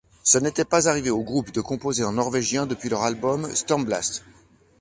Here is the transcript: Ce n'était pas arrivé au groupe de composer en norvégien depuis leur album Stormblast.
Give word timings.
Ce 0.23 0.39
n'était 0.39 0.65
pas 0.65 0.89
arrivé 0.89 1.11
au 1.11 1.21
groupe 1.21 1.51
de 1.51 1.61
composer 1.61 2.03
en 2.03 2.13
norvégien 2.13 2.65
depuis 2.65 2.89
leur 2.89 3.03
album 3.03 3.53
Stormblast. 3.53 4.23